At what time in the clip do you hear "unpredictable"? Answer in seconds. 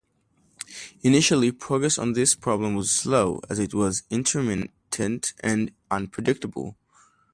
5.91-6.75